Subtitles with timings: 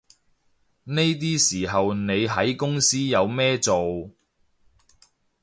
[0.85, 4.09] 呢啲時候你喺公司有咩做